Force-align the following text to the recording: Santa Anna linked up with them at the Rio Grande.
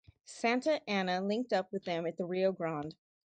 Santa 0.25 0.81
Anna 0.89 1.21
linked 1.21 1.53
up 1.53 1.71
with 1.71 1.83
them 1.83 2.07
at 2.07 2.17
the 2.17 2.25
Rio 2.25 2.51
Grande. 2.51 2.95